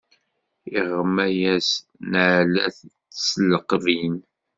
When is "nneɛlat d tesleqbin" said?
2.03-4.15